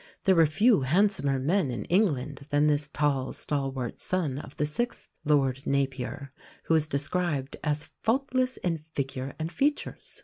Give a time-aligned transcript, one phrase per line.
[0.23, 5.09] There were few handsomer men in England than this tall, stalwart son of the sixth
[5.25, 10.19] Lord Napier, who is described as "faultless in figure and features."